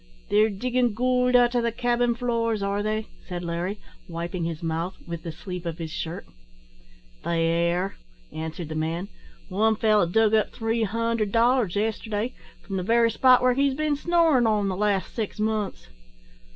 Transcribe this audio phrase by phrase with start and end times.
[0.31, 4.97] "They're diggin' goold out o' the cabin floors, are they?" said Larry, wiping his mouth
[5.05, 6.25] with the sleeve of his shirt.
[7.23, 7.97] "They air,"
[8.33, 9.09] answered the man.
[9.49, 12.33] "One feller dug up three hundred dollars yesterday,
[12.63, 15.89] from the very spot where he's bin snorin' on the last six months."